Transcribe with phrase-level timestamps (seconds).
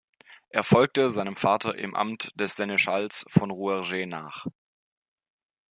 [0.49, 4.47] Er folgte seinem Vater im Amt des Seneschalls von Rouergue nach.